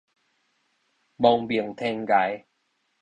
[1.17, 2.43] 亡命天涯